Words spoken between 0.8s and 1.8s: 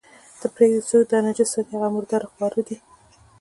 څوک چې دا نجس ساتي،